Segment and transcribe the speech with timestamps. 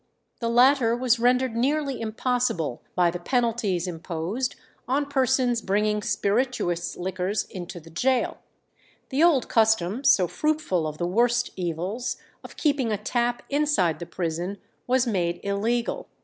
[0.39, 4.55] The latter was rendered nearly impossible by the penalties imposed
[4.87, 8.39] on persons bringing spirituous liquors into the gaol.
[9.09, 14.07] The old custom, so fruitful of the worst evils, of keeping a tap inside the
[14.07, 16.07] prison was made illegal.